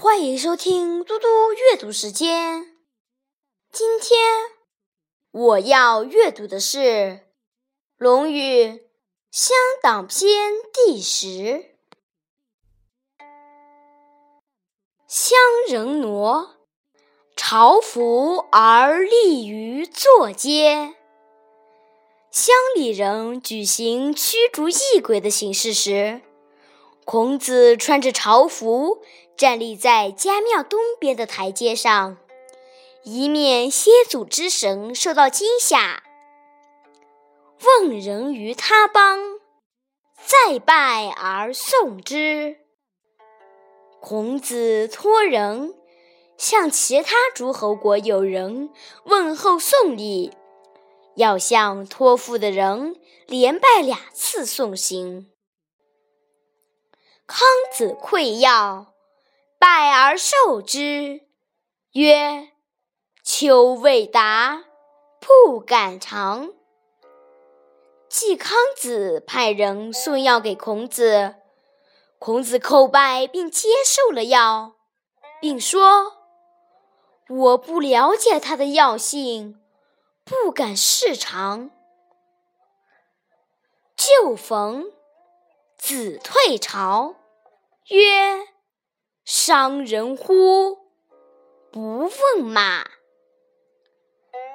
[0.00, 2.76] 欢迎收听嘟嘟阅读时间。
[3.72, 4.20] 今天
[5.32, 6.78] 我要阅读的是
[7.96, 8.64] 《论语·
[9.32, 11.74] 乡党篇》第十。
[15.08, 15.36] 乡
[15.68, 16.54] 人挪，
[17.34, 20.94] 朝服而立于坐阶。
[22.30, 26.20] 乡里人举行驱逐异鬼的形式时，
[27.10, 29.00] 孔子穿着朝服
[29.34, 32.18] 站立在家庙东边的台阶上，
[33.02, 36.02] 以免先祖之神受到惊吓。
[37.64, 39.40] 问人于他邦，
[40.22, 42.58] 再拜而送之。
[44.00, 45.74] 孔子托人
[46.36, 48.68] 向其他诸侯国友人
[49.04, 50.34] 问候送礼，
[51.16, 52.96] 要向托付的人
[53.26, 55.30] 连拜两次送行。
[57.28, 58.94] 康子馈药，
[59.58, 61.26] 拜而受之，
[61.92, 62.48] 曰
[63.22, 64.64] ：“秋未达，
[65.20, 66.54] 不敢尝。”
[68.08, 71.34] 季康子派人送药给孔子，
[72.18, 74.76] 孔子叩拜并接受了药，
[75.38, 76.14] 并说
[77.28, 79.60] ：“我不了解它的药性，
[80.24, 81.70] 不敢试尝。”
[83.94, 84.97] 旧逢。
[85.88, 87.14] 子退朝，
[87.88, 88.46] 曰
[89.24, 90.76] ：“伤人乎？
[91.72, 92.84] 不问马。”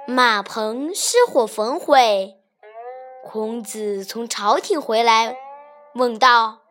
[0.06, 2.36] 马棚失火焚毁。
[3.24, 5.36] 孔子从朝廷回来，
[5.96, 6.62] 问道：“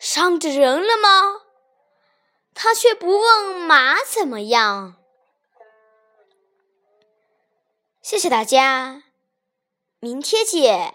[0.00, 1.42] 伤着人了吗？”
[2.54, 4.96] 他却不问马怎么样。
[8.02, 9.04] 谢谢大家，
[10.00, 10.92] 明天见。